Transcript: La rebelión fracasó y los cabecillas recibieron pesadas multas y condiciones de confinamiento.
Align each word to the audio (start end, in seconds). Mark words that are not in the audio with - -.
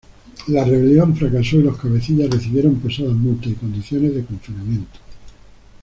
La 0.47 0.63
rebelión 0.65 1.15
fracasó 1.15 1.57
y 1.57 1.61
los 1.61 1.77
cabecillas 1.79 2.27
recibieron 2.27 2.75
pesadas 2.79 3.13
multas 3.13 3.51
y 3.51 3.53
condiciones 3.53 4.15
de 4.15 4.25
confinamiento. 4.25 4.97